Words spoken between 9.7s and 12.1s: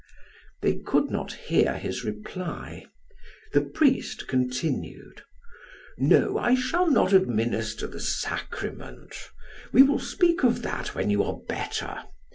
We will speak of that when you are better.